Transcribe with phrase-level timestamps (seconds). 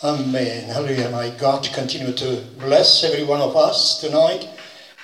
[0.00, 0.70] Amen.
[0.70, 1.10] Hallelujah.
[1.10, 4.48] My God continue to bless every one of us tonight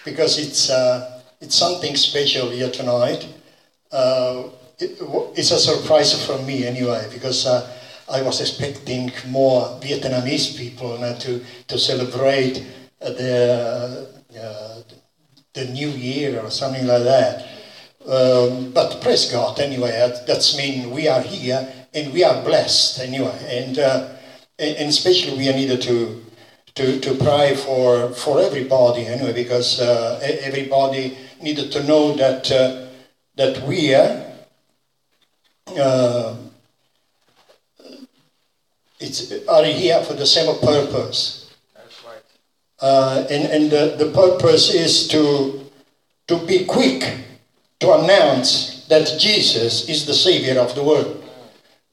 [0.04, 3.26] because it's, uh, it's something special here tonight.
[3.90, 4.44] Uh,
[4.78, 4.96] it,
[5.34, 7.76] it's a surprise for me anyway because uh,
[8.08, 12.64] I was expecting more Vietnamese people to, to celebrate
[13.00, 14.08] the,
[14.40, 14.82] uh,
[15.54, 17.48] the new year or something like that.
[18.06, 19.90] Um, but praise God anyway,
[20.24, 23.36] that's mean we are here and we are blessed anyway.
[23.50, 24.13] And, uh,
[24.58, 26.22] and especially we are needed to,
[26.74, 32.86] to, to pray for, for everybody anyway, because uh, everybody needed to know that, uh,
[33.36, 34.24] that we are
[35.78, 36.36] uh,
[39.00, 41.52] it's, are here for the same purpose.
[41.74, 42.22] That's right.
[42.80, 45.70] Uh, and and the, the purpose is to,
[46.28, 47.18] to be quick
[47.80, 51.22] to announce that Jesus is the Savior of the world.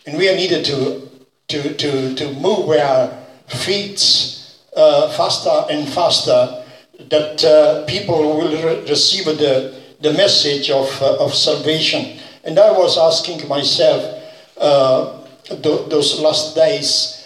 [0.05, 1.09] And we are needed to,
[1.51, 3.11] to, to, to move our
[3.47, 3.99] feet
[4.75, 6.63] uh, faster and faster
[7.09, 12.17] that uh, people will re- receive the, the message of, uh, of salvation.
[12.43, 14.01] And I was asking myself
[14.57, 17.17] uh, th- those last days,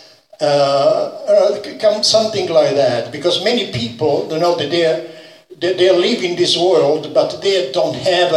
[0.42, 5.08] uh, uh, something like that, because many people, you know, that they, are,
[5.60, 8.34] they, live this world, but they don't have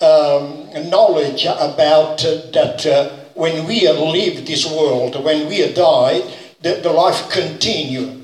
[0.00, 6.20] um, knowledge about that when we leave this world, when we die,
[6.60, 8.20] the, the life continue.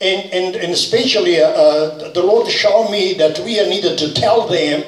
[0.00, 4.84] And, and, and especially uh, the Lord showed me that we needed to tell them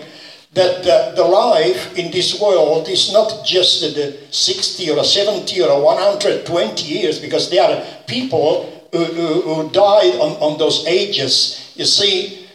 [0.54, 5.84] that the, the life in this world is not just the 60 or 70 or
[5.84, 11.84] 120 years, because there are people who, who, who died on, on those ages, you
[11.84, 12.46] see.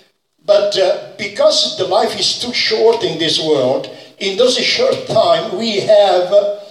[0.43, 5.57] But uh, because the life is too short in this world, in those short time,
[5.57, 6.62] we have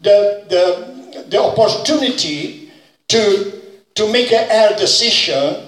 [0.00, 2.70] the, the, the opportunity
[3.08, 3.62] to,
[3.94, 5.64] to make a hard decision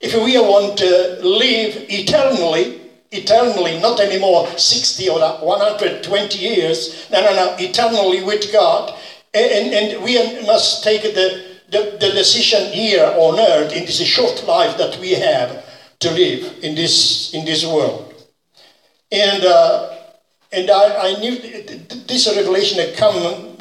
[0.00, 2.80] if we want to live eternally
[3.12, 8.96] eternally, not anymore 60 or 120 years, no, no, no, eternally with God.
[9.34, 14.44] And, and we must take the, the, the, decision here on earth in this short
[14.46, 15.64] life that we have
[16.00, 18.12] to live in this, in this world.
[19.12, 19.96] And, uh,
[20.52, 21.36] and I, I knew
[22.06, 23.16] this revelation had come,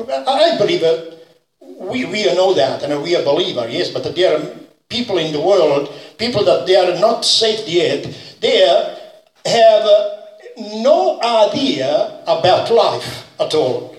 [0.10, 1.28] I believe it,
[1.62, 4.56] we, we know that, and we are believers, yes, but there are
[4.90, 8.04] people in the world, people that they are not saved yet,
[8.42, 8.58] they
[9.46, 9.86] have
[10.58, 13.96] no idea about life at all.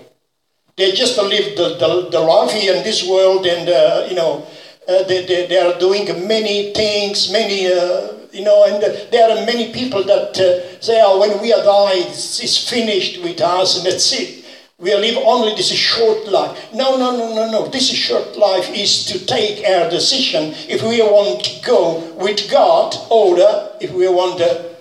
[0.77, 4.45] They just live the, the, the life here in this world and, uh, you know,
[4.87, 8.81] uh, they, they, they, are doing many things, many, uh, you know, and
[9.11, 13.41] there are many people that uh, say, oh, when we are died, it's, finished with
[13.41, 14.45] us and that's it.
[14.77, 16.73] We live only this short life.
[16.73, 17.67] No, no, no, no, no.
[17.67, 22.95] This short life is to take our decision if we want to go with God
[23.11, 23.35] or
[23.79, 24.75] if we want to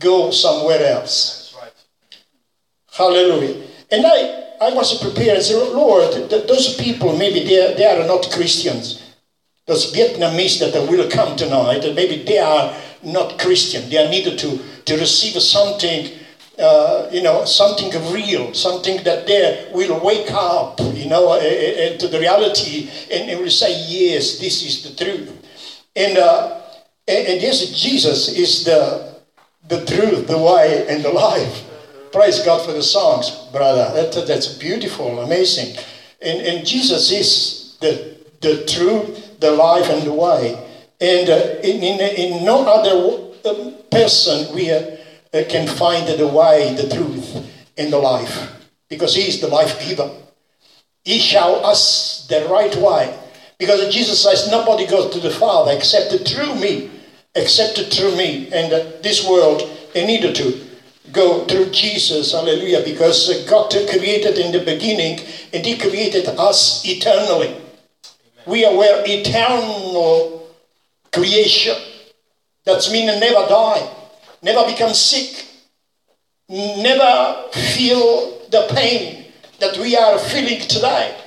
[0.00, 1.54] go somewhere else.
[1.60, 1.72] Right.
[2.90, 3.64] Hallelujah.
[3.92, 8.06] And I, I was prepared and said, Lord, th- those people, maybe they they are
[8.06, 9.01] not Christians.
[9.66, 13.88] Those Vietnamese that will come tonight, maybe they are not Christian.
[13.88, 16.10] They are needed to, to receive something,
[16.58, 22.08] uh, you know, something real, something that they will wake up, you know, and to
[22.08, 25.30] the reality and, and will say, yes, this is the truth.
[25.94, 26.60] And, uh,
[27.06, 29.12] and, and yes, Jesus is the
[29.68, 31.64] the truth, the way, and the life.
[32.12, 33.90] Praise God for the songs, brother.
[33.94, 35.76] That, that's beautiful, amazing.
[36.20, 40.56] And, and Jesus is the, the truth, the life, and the way.
[41.00, 44.96] And uh, in, in, in, no other um, person we uh,
[45.50, 48.64] can find the way, the truth, and the life.
[48.88, 50.10] Because He is the life giver.
[51.04, 53.18] He shall us the right way.
[53.58, 56.90] Because Jesus says, nobody goes to the Father except through me
[57.34, 59.62] accepted through me and that this world
[59.94, 60.66] they needed to
[61.12, 65.20] go through Jesus, hallelujah, because God created in the beginning
[65.52, 67.56] and He created us eternally.
[68.46, 70.48] We are where eternal
[71.12, 71.76] creation.
[72.64, 73.88] That's meaning never die,
[74.42, 75.46] never become sick,
[76.48, 81.18] never feel the pain that we are feeling today.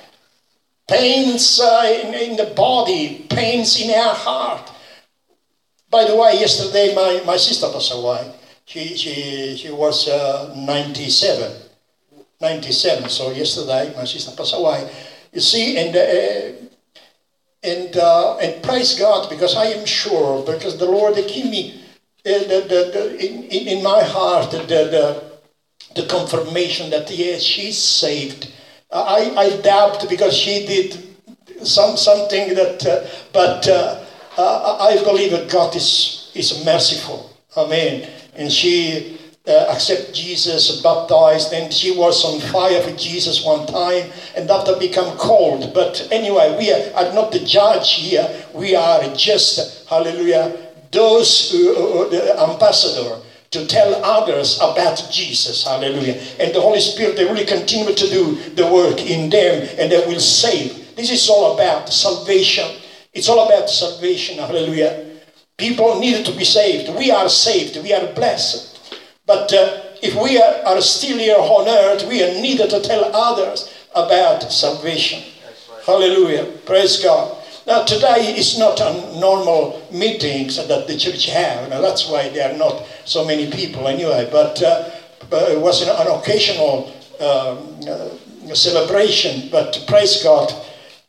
[0.90, 4.72] Pains uh, in, in the body, pains in our heart
[5.96, 8.30] by the way, yesterday my, my sister passed away.
[8.66, 11.54] She, she, she was uh, 97.
[12.42, 13.08] 97.
[13.08, 14.92] So yesterday my sister passed away.
[15.32, 16.65] You see, and uh,
[17.66, 21.82] and uh, and praise God because I am sure because the Lord gave me
[22.26, 25.24] uh, the, the, the, in, in my heart the, the,
[25.96, 28.52] the confirmation that yes she's saved.
[28.92, 31.06] I, I doubt because she did
[31.64, 34.04] some, something that, uh, but uh,
[34.38, 37.32] I believe that God is, is merciful.
[37.58, 38.10] Amen.
[38.36, 44.10] And she uh, accept Jesus, baptized, and she was on fire for Jesus one time,
[44.36, 45.74] and after become cold.
[45.74, 48.28] But anyway, we are, not the judge here.
[48.54, 50.58] We are just, hallelujah,
[50.92, 53.22] those uh, the ambassador
[53.52, 55.64] to tell others about Jesus.
[55.64, 56.20] Hallelujah.
[56.40, 60.06] And the Holy Spirit, they really continue to do the work in them, and they
[60.08, 60.96] will save.
[60.96, 62.82] This is all about salvation.
[63.14, 64.40] It's all about salvation.
[64.40, 65.06] Hallelujah.
[65.58, 66.98] People needed to be saved.
[66.98, 67.82] We are saved.
[67.82, 68.75] We are blessed.
[69.26, 73.16] But uh, if we are, are, still here on earth, we are needed to tell
[73.16, 75.22] others about salvation.
[75.44, 75.86] Right.
[75.86, 76.46] Hallelujah.
[76.66, 77.38] Praise God.
[77.66, 81.70] Now, today is not a normal meetings that the church have.
[81.70, 84.30] Now, that's why there are not so many people anyway.
[84.32, 84.92] But, uh,
[85.32, 89.50] but it was an, an occasional um, uh, celebration.
[89.50, 90.52] But praise God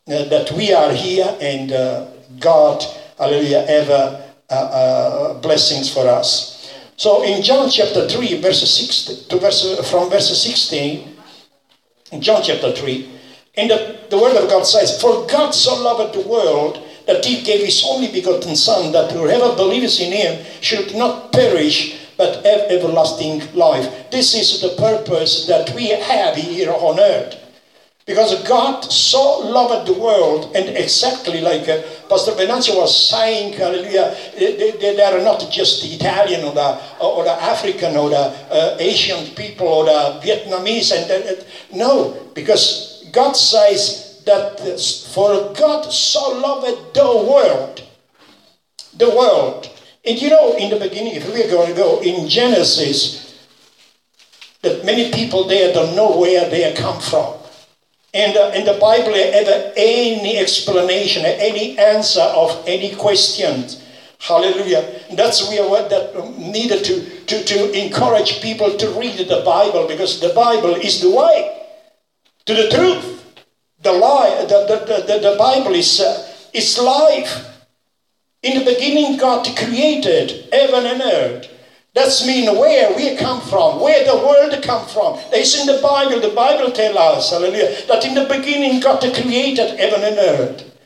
[0.07, 2.07] uh, that we are here and uh,
[2.39, 2.83] God,
[3.19, 6.56] hallelujah, ever uh, uh, blessings for us.
[6.97, 11.15] So in John chapter 3, verse 6 to verse, from verse 16,
[12.11, 13.09] in John chapter 3,
[13.55, 17.43] and the, the word of God says, For God so loved the world that he
[17.43, 22.61] gave his only begotten Son, that whoever believes in him should not perish, but have
[22.71, 24.09] everlasting life.
[24.09, 27.46] This is the purpose that we have here on earth.
[28.07, 34.15] Because God so loved the world, and exactly like uh, Pastor Venancio was saying, hallelujah,
[34.39, 38.15] they, they, they, are not just Italian or the, or the African or the
[38.49, 40.95] uh, Asian people or the Vietnamese.
[40.95, 41.43] And uh,
[41.73, 44.57] No, because God says that
[45.13, 47.83] for God so loved the world,
[48.95, 49.69] the world.
[50.05, 53.37] And you know, in the beginning, if we are going to go in Genesis,
[54.61, 57.36] that many people there don't know where they come from.
[58.17, 63.83] And uh, in the Bible, ever any explanation, any answer of any questions.
[64.17, 65.01] Hallelujah.
[65.13, 69.85] That's we are what that needed to, to, to encourage people to read the Bible
[69.87, 71.61] because the Bible is the way
[72.47, 73.37] to the truth.
[73.83, 77.45] The lie, the, the, the, the Bible is, uh, is life.
[78.41, 81.56] In the beginning, God created heaven and earth.
[81.97, 85.17] That's mean where we come from, where the world come from.
[85.33, 86.21] It's in the Bible.
[86.21, 90.77] The Bible tells us, hallelujah, that in the beginning God created heaven and earth.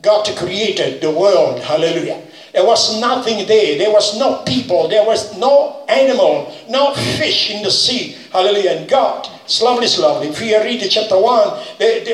[0.00, 2.22] God created the world, hallelujah.
[2.52, 3.76] There was nothing there.
[3.76, 4.86] There was no people.
[4.86, 8.16] There was no animal, no fish in the sea.
[8.30, 8.78] Hallelujah.
[8.78, 10.28] And God, it's lovely, it's lovely.
[10.28, 11.60] If we read chapter 1,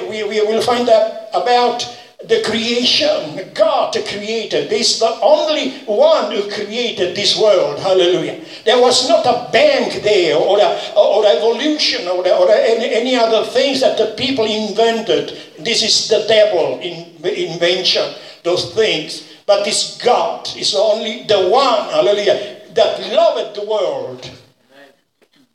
[0.09, 1.85] we, we will find out about
[2.25, 4.69] the creation, God created.
[4.69, 7.79] This the only one who created this world.
[7.79, 8.45] Hallelujah.
[8.65, 13.47] There was not a bank there or, a, or evolution or, or any, any other
[13.47, 15.39] things that the people invented.
[15.61, 19.33] This is the devil in, invention, those things.
[19.47, 24.29] But this God is only the one, hallelujah, that loved the world.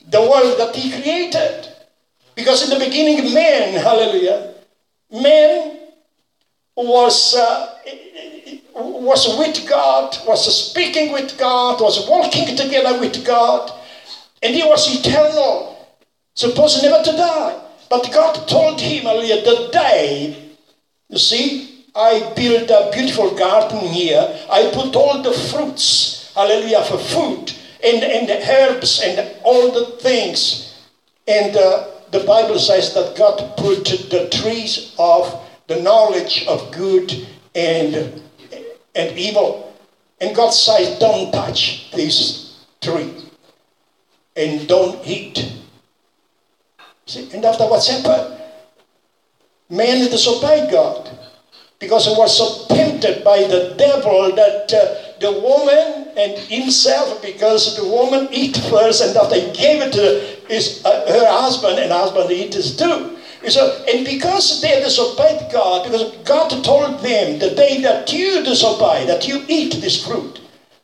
[0.08, 1.68] The world that he created.
[2.34, 4.54] Because in the beginning, man, hallelujah,
[5.12, 5.83] man
[6.76, 7.78] was, uh,
[8.74, 13.72] was with God, was speaking with God, was walking together with God,
[14.42, 15.88] and he was eternal,
[16.34, 17.60] supposed never to die.
[17.88, 20.52] But God told him earlier the day,
[21.08, 24.36] you see, I built a beautiful garden here.
[24.50, 27.52] I put all the fruits, hallelujah, for food,
[27.84, 30.74] and, and herbs and all the things.
[31.28, 37.26] And uh, the Bible says that God put the trees of the knowledge of good
[37.54, 38.22] and,
[38.94, 39.74] and evil.
[40.20, 43.12] And God says, don't touch this tree
[44.36, 45.52] and don't eat.
[47.06, 48.40] See, and after what's happened,
[49.68, 51.10] man disobeyed God
[51.78, 57.76] because he was so tempted by the devil that uh, the woman and himself, because
[57.76, 61.92] the woman eat first and after he gave it to his, uh, her husband, and
[61.92, 63.13] husband eat too.
[63.48, 69.06] So, and because they disobeyed God, because God told them the day that you disobey,
[69.06, 70.40] that you eat this fruit,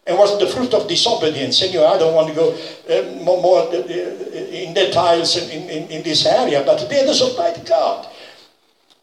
[0.07, 1.63] and was the fruit of disobedience.
[1.63, 6.03] Anyway, I don't want to go uh, more, more uh, in details in, in, in,
[6.03, 8.09] this area, but they disobeyed God.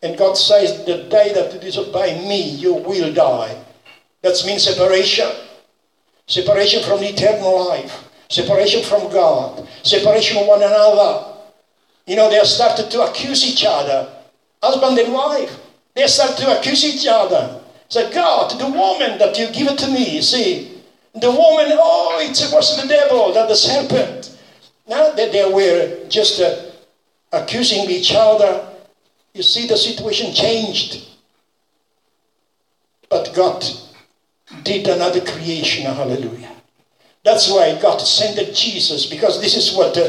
[0.04, 3.64] And God says, the day that you disobey me, you will die.
[4.22, 5.30] That means separation.
[6.28, 8.04] Separation from eternal life.
[8.30, 9.68] Separation from God.
[9.84, 11.37] Separation from one another.
[12.08, 14.10] You know, they started to accuse each other,
[14.64, 15.56] husband and wife.
[15.94, 17.62] They started to accuse each other.
[17.90, 20.82] Say, God, the woman that you give it to me, see,
[21.14, 24.38] the woman, oh, it was the devil, that the serpent.
[24.88, 26.72] Now that they were just uh,
[27.34, 28.66] accusing each other,
[29.34, 31.10] you see the situation changed.
[33.10, 33.66] But God
[34.64, 35.86] did another creation.
[35.86, 36.52] Hallelujah.
[37.24, 40.08] That's why God sent Jesus, because this is what uh,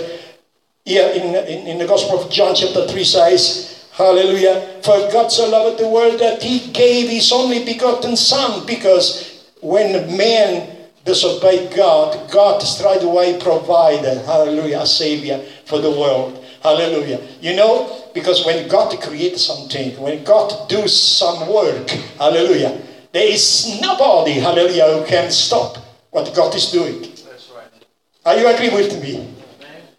[0.88, 4.80] here in, in, in the Gospel of John, chapter 3 says, Hallelujah.
[4.82, 10.16] For God so loved the world that he gave his only begotten Son, because when
[10.16, 16.42] man disobeyed God, God straight away provided, hallelujah, a Savior for the world.
[16.62, 17.20] Hallelujah.
[17.42, 22.80] You know, because when God creates something, when God does some work, hallelujah,
[23.12, 25.76] there is nobody, hallelujah, who can stop
[26.10, 27.02] what God is doing.
[27.02, 27.84] That's right.
[28.24, 29.37] Are you agree with me?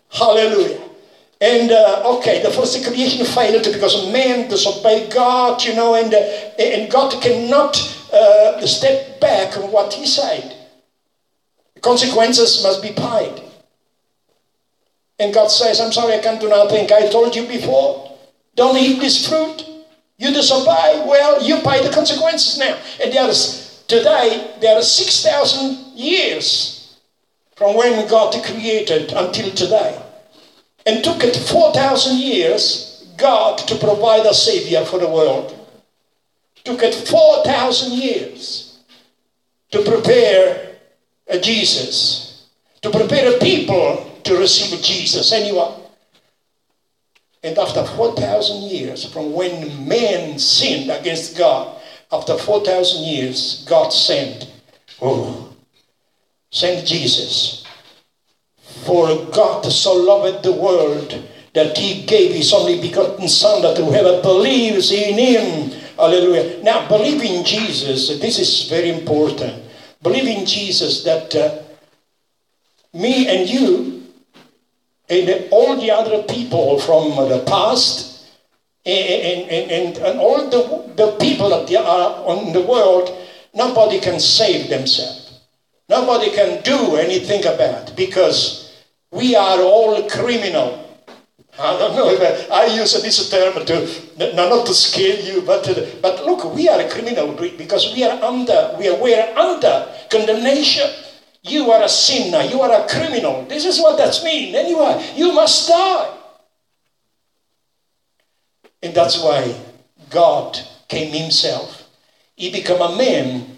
[0.09, 0.81] Hallelujah.
[1.41, 6.17] And uh, okay, the first creation failed because man disobeyed God, you know, and, uh,
[6.59, 7.77] and God cannot
[8.11, 10.55] uh, step back on what He said.
[11.75, 13.41] The consequences must be paid.
[15.17, 16.91] And God says, I'm sorry, I can't do nothing.
[16.91, 18.17] I told you before,
[18.55, 19.65] don't eat this fruit.
[20.17, 22.77] You disobey, well, you pay the consequences now.
[23.01, 26.78] And there is, today, there are 6,000 years
[27.59, 30.01] from when God created until today.
[30.85, 35.53] And took it 4,000 years, God, to provide a Savior for the world.
[36.63, 38.79] Took it 4,000 years
[39.71, 40.77] to prepare
[41.27, 42.47] a Jesus,
[42.81, 45.33] to prepare a people to receive Jesus.
[45.33, 45.73] Anyone?
[47.43, 51.77] And after 4,000 years, from when man sinned against God,
[52.09, 54.49] after 4,000 years, God sent,
[55.01, 55.48] oh,
[56.51, 57.63] sent Jesus.
[58.85, 64.21] For God so loved the world that he gave his only begotten Son, that whoever
[64.21, 66.63] believes in him, hallelujah.
[66.63, 69.63] Now, believe in Jesus, this is very important.
[70.01, 71.61] Believe in Jesus that uh,
[72.93, 74.03] me and you
[75.09, 78.27] and all the other people from the past
[78.85, 83.11] and, and, and, and all the, the people that are on the world,
[83.53, 85.28] nobody can save themselves.
[85.89, 88.71] Nobody can do anything about because
[89.11, 90.85] we are all criminal.
[91.59, 95.65] I don't know if I, I use this term to not to scare you, but
[95.99, 99.89] but look, we are a criminal because we are under we are, we are under
[100.11, 100.87] condemnation.
[101.41, 102.43] You are a sinner.
[102.43, 103.45] You are a criminal.
[103.45, 104.55] This is what that means.
[104.55, 106.17] Anyway, you must die.
[108.83, 109.55] And that's why
[110.09, 111.89] God came himself.
[112.35, 113.48] He became a man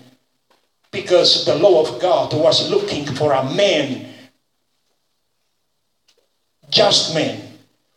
[0.91, 4.07] because the law of God was looking for a man,
[6.69, 7.41] just man,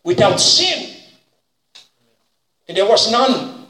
[0.05, 0.91] without sin.
[2.69, 3.67] And there was none.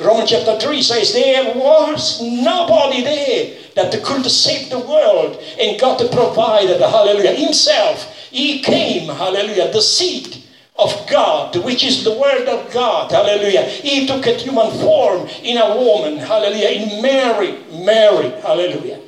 [0.00, 5.98] Romans chapter 3 says there was nobody there that could save the world and God
[6.10, 8.04] provided, hallelujah, himself.
[8.30, 10.41] He came, hallelujah, the seed
[10.82, 13.62] of God, which is the word of God, hallelujah.
[13.62, 19.00] He took a human form in a woman, hallelujah, in Mary, Mary, hallelujah.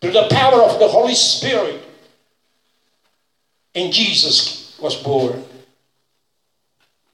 [0.00, 1.82] Through the power of the Holy Spirit.
[3.74, 5.44] And Jesus was born.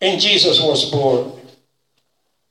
[0.00, 1.32] And Jesus was born.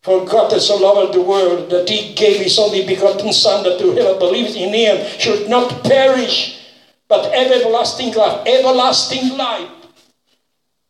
[0.02, 3.82] For God has so loved the world that he gave his only begotten Son, that
[3.82, 6.60] whoever believes in him should not perish,
[7.08, 8.46] but have everlasting life.
[8.46, 9.70] Everlasting life.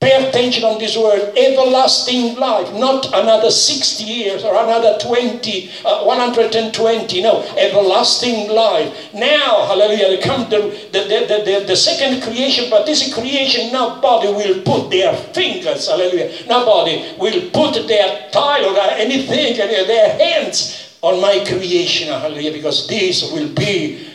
[0.05, 6.03] Pay attention on this word, everlasting life, not another 60 years or another 20, uh,
[6.03, 9.11] 120, no, everlasting life.
[9.15, 10.59] Now, hallelujah, come the,
[10.91, 16.29] the, the, the, the second creation, but this creation, nobody will put their fingers, hallelujah,
[16.47, 23.31] nobody will put their tile or anything, their hands on my creation, hallelujah, because this
[23.31, 24.07] will be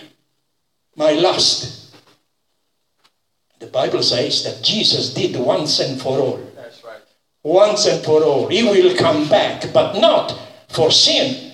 [0.95, 1.80] my last
[3.61, 6.41] the Bible says that Jesus did once and for all.
[6.57, 7.01] That's right.
[7.45, 8.49] Once and for all.
[8.49, 10.37] He will come back, but not
[10.69, 11.53] for sin.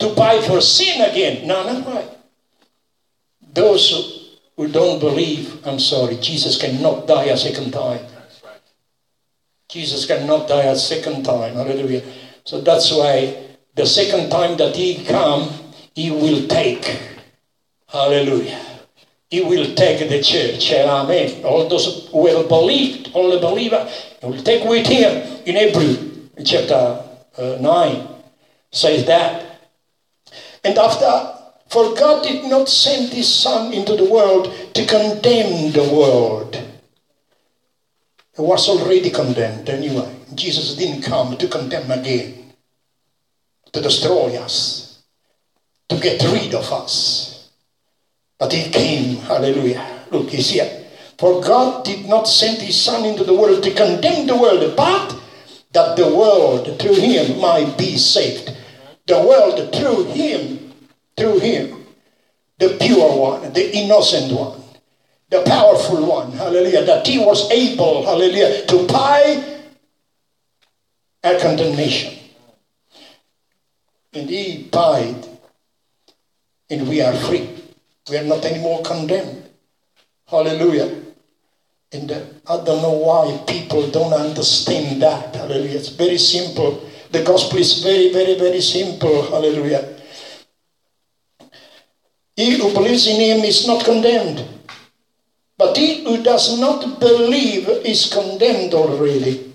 [0.00, 1.46] To buy for sin again.
[1.46, 2.10] No, not right.
[3.54, 8.00] Those who don't believe, I'm sorry, Jesus cannot die a second time.
[8.14, 8.60] That's right.
[9.68, 11.54] Jesus cannot die a second time.
[11.54, 12.02] Hallelujah.
[12.44, 15.48] So that's why the second time that he come,
[15.94, 16.98] he will take.
[17.88, 18.71] Hallelujah
[19.32, 20.70] he will take the church.
[20.74, 21.42] Amen.
[21.42, 23.88] All those who have believed, all the believer,
[24.20, 27.02] he will take with him in Hebrew chapter
[27.38, 28.08] uh, 9
[28.70, 29.70] says that.
[30.62, 31.32] And after,
[31.70, 36.54] for God did not send his son into the world to condemn the world.
[38.36, 40.14] It was already condemned anyway.
[40.34, 42.52] Jesus didn't come to condemn again,
[43.72, 45.02] to destroy us,
[45.88, 47.31] to get rid of us.
[48.42, 50.04] But he came, hallelujah.
[50.10, 50.84] Look, he's here.
[51.16, 55.16] For God did not send his Son into the world to condemn the world, but
[55.70, 58.50] that the world through him might be saved.
[59.06, 60.72] the world through him,
[61.16, 61.86] through him,
[62.58, 64.60] the pure one, the innocent one,
[65.30, 69.62] the powerful one, hallelujah, that he was able, hallelujah, to pay
[71.22, 72.18] our condemnation.
[74.12, 75.28] And he paid,
[76.70, 77.61] and we are free.
[78.10, 79.48] We are not anymore condemned.
[80.26, 81.02] Hallelujah.
[81.92, 85.36] And uh, I don't know why people don't understand that.
[85.36, 85.78] Hallelujah.
[85.78, 86.88] It's very simple.
[87.10, 89.22] The gospel is very, very, very simple.
[89.30, 90.00] Hallelujah.
[92.34, 94.42] He who believes in him is not condemned.
[95.58, 99.52] But he who does not believe is condemned already.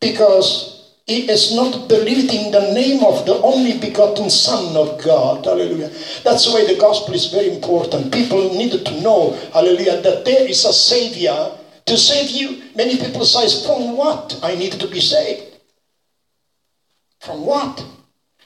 [0.00, 0.71] Because
[1.06, 5.44] he has not believed in the name of the only begotten Son of God.
[5.44, 5.90] Hallelujah.
[6.22, 8.12] That's why the gospel is very important.
[8.12, 12.62] People need to know, hallelujah, that there is a Savior to save you.
[12.76, 15.58] Many people say, From what I need to be saved?
[17.20, 17.84] From what?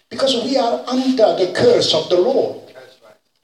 [0.09, 2.63] Because we are under the curse of the law.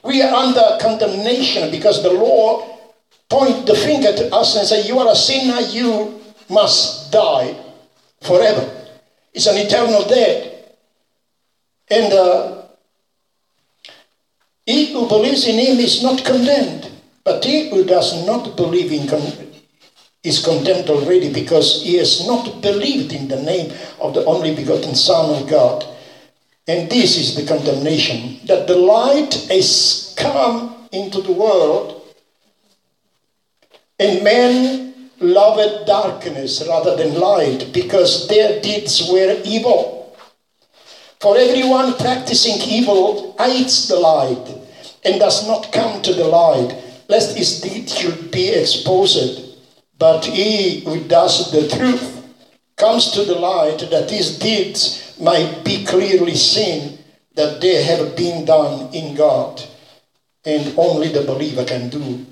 [0.04, 2.78] We are under condemnation because the law
[3.28, 7.54] point the finger to us and say, You are a sinner, you must die
[8.22, 8.81] forever.
[9.32, 10.48] It's an eternal death.
[11.90, 12.62] And uh,
[14.66, 16.90] he who believes in him is not condemned.
[17.24, 19.52] But he who does not believe in con-
[20.22, 24.94] is condemned already because he has not believed in the name of the only begotten
[24.94, 25.84] Son of God.
[26.68, 32.02] And this is the condemnation that the light has come into the world,
[33.98, 34.91] and men
[35.22, 40.16] loved darkness rather than light because their deeds were evil.
[41.20, 44.44] For everyone practicing evil hates the light
[45.04, 46.76] and does not come to the light,
[47.08, 49.56] lest his deed should be exposed.
[49.98, 52.26] But he who does the truth
[52.76, 56.98] comes to the light that his deeds might be clearly seen
[57.34, 59.62] that they have been done in God.
[60.44, 62.26] And only the believer can do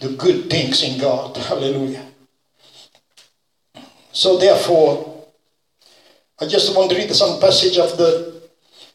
[0.00, 1.36] the good things in God.
[1.36, 2.04] Hallelujah.
[4.14, 5.26] So therefore,
[6.40, 8.42] I just want to read some passage of the,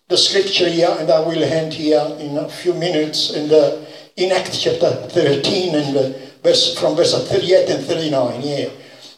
[0.07, 4.31] the scripture here, and I will end here in a few minutes in, the, in
[4.31, 8.41] Acts chapter 13 and verse, from verse 38 and 39.
[8.41, 8.69] Yeah.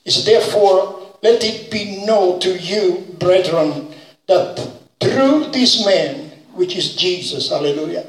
[0.04, 3.94] It's therefore, let it be known to you, brethren,
[4.28, 4.58] that
[5.00, 8.08] through this man, which is Jesus, hallelujah,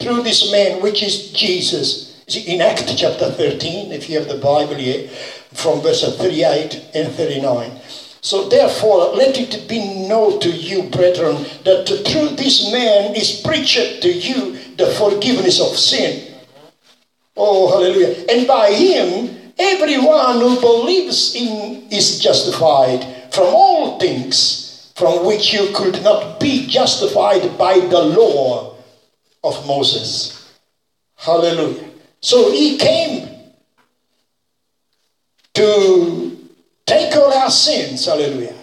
[0.00, 4.76] through this man, which is Jesus, in Acts chapter 13, if you have the Bible
[4.76, 5.10] here,
[5.54, 7.80] from verse 38 and 39.
[8.20, 14.02] So therefore, let it be known to you, brethren, that through this man is preached
[14.02, 16.34] to you the forgiveness of sin.
[17.36, 18.24] Oh, hallelujah.
[18.30, 25.70] And by him, everyone who believes in is justified from all things from which you
[25.74, 28.76] could not be justified by the law
[29.42, 30.54] of Moses.
[31.16, 31.90] Hallelujah.
[32.20, 33.28] So he came
[35.54, 36.48] to
[36.86, 38.54] take all our sins, hallelujah.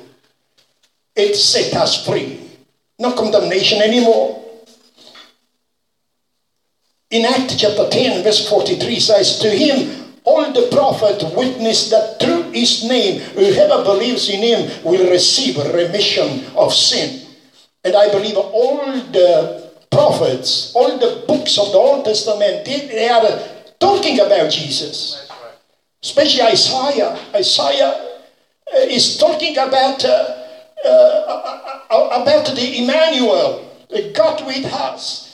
[1.15, 2.39] It set us free.
[2.99, 4.43] No condemnation anymore.
[7.10, 12.51] In Acts chapter 10, verse 43 says, To him all the prophets witness that through
[12.51, 17.27] his name whoever believes in him will receive remission of sin.
[17.84, 23.39] And I believe all the prophets, all the books of the Old Testament, they are
[23.80, 25.27] talking about Jesus
[26.04, 27.17] especially Isaiah.
[27.34, 28.11] Isaiah
[28.73, 30.38] is talking about uh,
[30.86, 33.69] uh, about the Emmanuel,
[34.13, 35.27] God with us.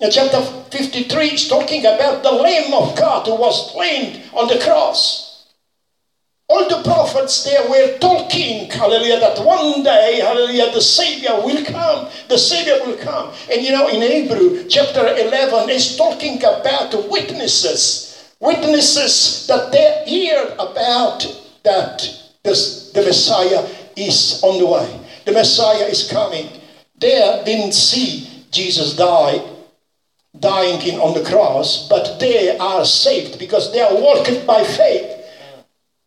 [0.00, 4.58] In chapter 53 is talking about the Lamb of God who was slain on the
[4.58, 5.46] cross.
[6.48, 12.10] All the prophets there were talking, hallelujah, that one day, hallelujah, the Savior will come.
[12.28, 13.32] The Savior will come.
[13.50, 20.54] And you know, in Hebrew, chapter 11 is talking about witnesses witnesses that they hear
[20.58, 21.26] about
[21.62, 25.00] that this, the Messiah is on the way.
[25.24, 26.48] The Messiah is coming.
[26.96, 29.44] They didn't see Jesus die,
[30.38, 35.10] dying in, on the cross, but they are saved because they are walking by faith,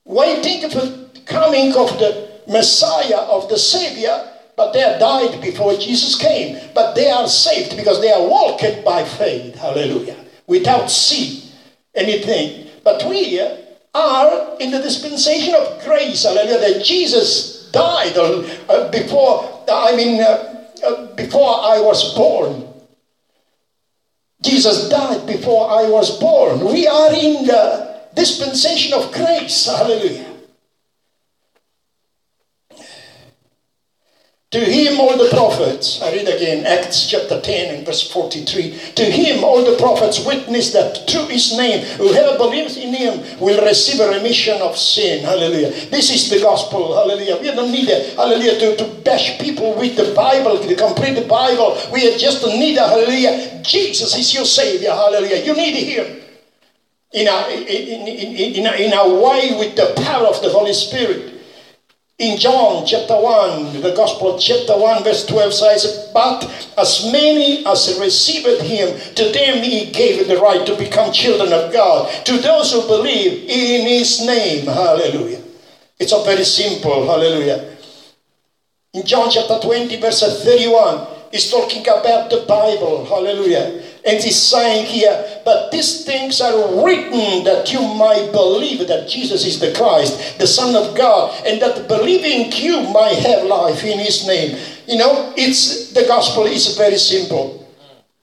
[0.06, 6.16] waiting for the coming of the Messiah, of the Savior, but they died before Jesus
[6.16, 6.58] came.
[6.74, 9.56] But they are saved because they are walking by faith.
[9.56, 10.16] Hallelujah.
[10.48, 11.44] Without seeing
[11.94, 12.68] anything.
[12.84, 13.40] But we
[13.98, 20.66] are in the dispensation of grace, hallelujah, that Jesus died uh, before, I mean, uh,
[20.86, 22.68] uh, before I was born.
[24.42, 26.64] Jesus died before I was born.
[26.66, 30.27] We are in the dispensation of grace, hallelujah.
[34.52, 38.94] To him all the prophets, I read again, Acts chapter 10 and verse 43.
[38.96, 43.62] To him all the prophets witness that through his name, whoever believes in him will
[43.66, 45.26] receive a remission of sin.
[45.26, 45.72] Hallelujah.
[45.90, 46.96] This is the gospel.
[46.96, 47.36] Hallelujah.
[47.42, 51.28] We don't need, a, hallelujah, to, to bash people with the Bible, to complete the
[51.28, 51.78] Bible.
[51.92, 54.92] We just need, a, hallelujah, Jesus is your Savior.
[54.92, 55.44] Hallelujah.
[55.44, 56.24] You need him.
[57.12, 60.72] In a, in, in, in, a, in a way with the power of the Holy
[60.72, 61.37] Spirit.
[62.20, 67.96] In John chapter 1, the Gospel chapter 1, verse 12 says, But as many as
[68.00, 72.74] received him, to them he gave the right to become children of God, to those
[72.74, 74.66] who believe in his name.
[74.66, 75.44] Hallelujah.
[76.00, 77.78] It's a very simple, hallelujah.
[78.94, 83.84] In John chapter 20, verse 31, he's talking about the Bible, hallelujah.
[84.06, 89.46] And he's saying here, but these things are written that you might believe that Jesus
[89.46, 94.00] is the Christ, the Son of God, and that believing you might have life in
[94.00, 94.58] his name.
[94.88, 97.68] You know, it's the gospel is very simple.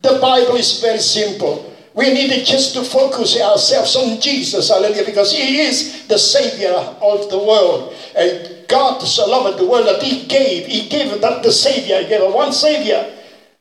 [0.00, 1.74] The Bible is very simple.
[1.94, 7.30] We need just to focus ourselves on Jesus, hallelujah, because He is the Savior of
[7.30, 7.94] the world.
[8.16, 10.66] And God so loved the world that He gave.
[10.66, 12.02] He gave that the Savior.
[12.02, 13.14] He gave one Savior.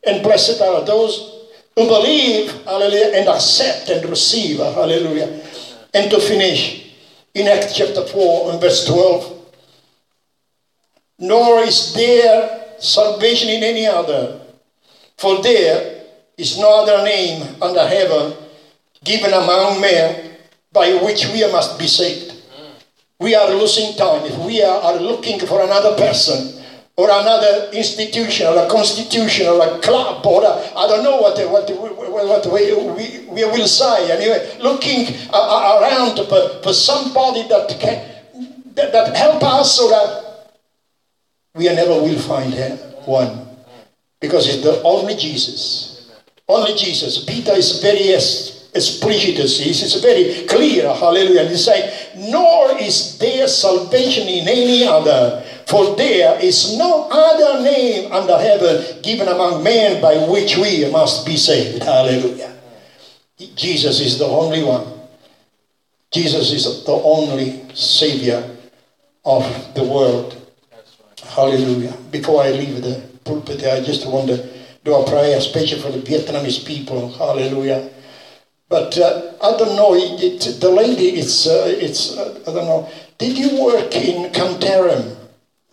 [0.03, 1.32] And blessed are those
[1.75, 5.41] who believe, hallelujah, and accept and receive, hallelujah.
[5.93, 6.93] And to finish,
[7.33, 9.33] in Acts chapter 4 and verse 12,
[11.19, 14.39] nor is there salvation in any other,
[15.17, 16.03] for there
[16.37, 18.33] is no other name under heaven
[19.03, 20.37] given among men
[20.71, 22.33] by which we must be saved.
[23.19, 26.52] We are losing time if we are looking for another person
[26.95, 31.69] or another institution or a constitution or a club or I don't know what what
[31.69, 34.11] what, we, we, we will say.
[34.11, 38.13] Anyway looking around for, for somebody that can
[38.75, 40.47] that, that help us so that
[41.55, 42.53] we never will find
[43.05, 43.47] one.
[44.19, 46.11] Because it's the only Jesus.
[46.47, 47.25] Only Jesus.
[47.25, 49.37] Peter is very explicit.
[49.37, 50.93] He's very clear.
[50.93, 51.47] Hallelujah.
[51.47, 58.11] He's saying nor is there salvation in any other for there is no other name
[58.11, 61.83] under heaven given among men by which we must be saved.
[61.83, 62.53] Hallelujah.
[63.55, 64.87] Jesus is the only one.
[66.11, 68.57] Jesus is the only Savior
[69.25, 70.39] of the world.
[71.23, 71.95] Hallelujah.
[72.11, 74.47] Before I leave the pulpit, I just want to
[74.83, 77.11] do a prayer, especially for the Vietnamese people.
[77.13, 77.89] Hallelujah.
[78.69, 82.65] But uh, I don't know, it, it, the lady, it's, uh, it's uh, I don't
[82.65, 85.22] know, did you work in Cantarum?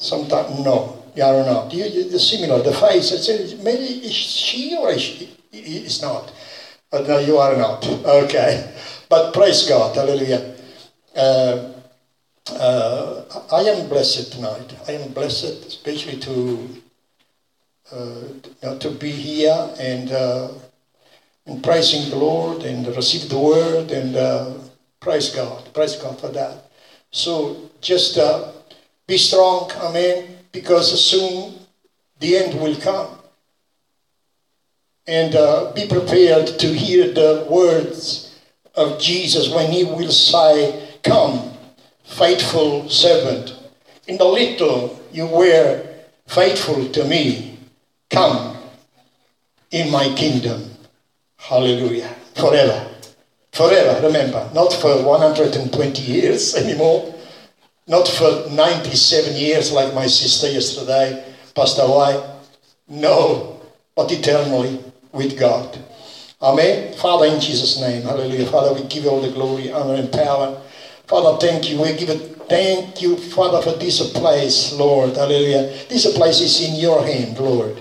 [0.01, 1.73] Sometimes, no, you are not.
[1.73, 5.31] You, you, similar, the face, it's, maybe is she or she?
[5.53, 6.33] It's not.
[6.91, 7.87] But no, you are not.
[7.87, 8.75] Okay.
[9.09, 10.57] But praise God, hallelujah.
[11.15, 11.73] Uh,
[12.53, 14.75] uh, I am blessed tonight.
[14.89, 16.83] I am blessed, especially to
[17.93, 18.21] uh,
[18.63, 20.49] know, to be here and uh,
[21.47, 24.55] and praising the Lord and receive the word and uh,
[25.01, 25.73] praise God.
[25.75, 26.71] Praise God for that.
[27.11, 28.53] So just uh,
[29.11, 31.55] be strong, amen, because soon
[32.21, 33.09] the end will come.
[35.09, 38.39] And uh, be prepared to hear the words
[38.77, 41.51] of Jesus when he will say, Come,
[42.05, 43.53] faithful servant.
[44.07, 45.85] In the little you were
[46.29, 47.59] faithful to me.
[48.11, 48.59] Come
[49.73, 50.71] in my kingdom.
[51.37, 52.15] Hallelujah.
[52.37, 52.87] Forever.
[53.51, 57.13] Forever, remember, not for 120 years anymore
[57.91, 61.25] not for 97 years like my sister yesterday,
[61.57, 62.23] passed away.
[62.87, 63.61] No,
[63.97, 64.79] but eternally
[65.11, 65.77] with God.
[66.41, 66.95] Amen.
[66.95, 68.47] Father, in Jesus' name, hallelujah.
[68.47, 70.63] Father, we give you all the glory, honor, and power.
[71.09, 71.83] Father, thank you.
[71.83, 75.17] We give it, thank you, Father, for this place, Lord.
[75.17, 75.75] Hallelujah.
[75.89, 77.77] This place is in your hand, Lord.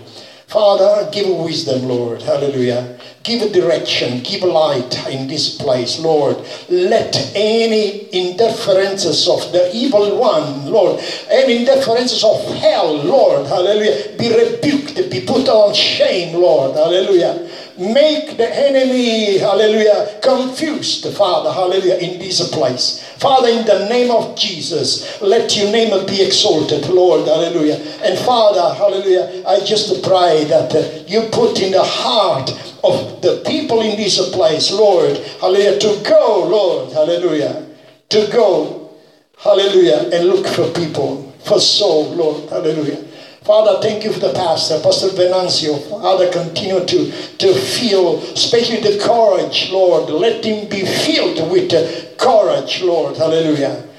[0.48, 2.24] Father, give wisdom, Lord.
[2.24, 2.98] Hallelujah.
[3.24, 6.38] Give direction, give light in this place, Lord.
[6.70, 14.30] Let any interferences of the evil one, Lord, any interferences of hell, Lord, hallelujah, be
[14.30, 17.49] rebuked, be put on shame, Lord, hallelujah.
[17.80, 23.02] Make the enemy, hallelujah, confused, Father, hallelujah, in this place.
[23.20, 27.76] Father, in the name of Jesus, let your name be exalted, Lord, hallelujah.
[28.04, 32.52] And Father, hallelujah, I just pray that you put in the heart
[32.84, 37.66] of the people in this place, Lord, hallelujah, to go, Lord, hallelujah,
[38.10, 38.92] to go,
[39.38, 43.06] hallelujah, and look for people, for soul, Lord, hallelujah.
[43.50, 45.76] Father, thank you for the pastor, Pastor Venancio.
[45.90, 50.08] Father, continue to, to feel, especially the courage, Lord.
[50.12, 51.72] Let him be filled with
[52.20, 53.18] courage, Lord.
[53.18, 53.90] Hallelujah.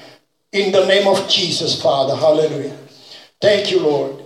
[0.53, 2.15] In the name of Jesus, Father.
[2.15, 2.77] Hallelujah.
[3.41, 4.25] Thank you, Lord.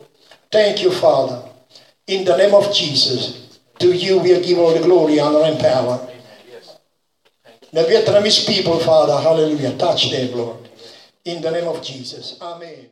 [0.51, 1.49] Thank you, Father.
[2.05, 6.07] In the name of Jesus, to you we'll give all the glory, honor, and power.
[7.73, 10.69] The Vietnamese people, Father, hallelujah, touch them, Lord.
[11.25, 12.37] In the name of Jesus.
[12.39, 12.89] Amen.